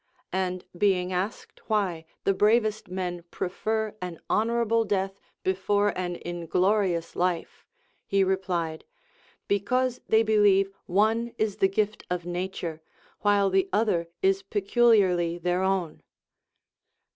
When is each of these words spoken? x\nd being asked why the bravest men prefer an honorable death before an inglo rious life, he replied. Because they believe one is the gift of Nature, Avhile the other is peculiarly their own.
x\nd 0.33 0.65
being 0.75 1.13
asked 1.13 1.61
why 1.69 2.05
the 2.23 2.33
bravest 2.33 2.89
men 2.89 3.21
prefer 3.29 3.95
an 4.01 4.19
honorable 4.31 4.83
death 4.83 5.19
before 5.43 5.89
an 5.95 6.15
inglo 6.25 6.71
rious 6.73 7.15
life, 7.15 7.67
he 8.07 8.23
replied. 8.23 8.83
Because 9.47 10.01
they 10.09 10.23
believe 10.23 10.71
one 10.87 11.33
is 11.37 11.57
the 11.57 11.69
gift 11.69 12.03
of 12.09 12.25
Nature, 12.25 12.81
Avhile 13.23 13.51
the 13.51 13.69
other 13.71 14.07
is 14.23 14.41
peculiarly 14.41 15.37
their 15.37 15.61
own. 15.61 16.01